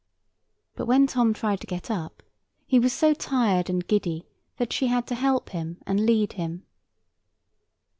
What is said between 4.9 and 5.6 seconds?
to help